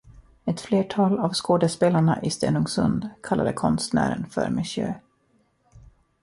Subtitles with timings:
[0.45, 4.99] Ett flertal av skådespelarena i Stenungsund kallade konstnären för monsieur.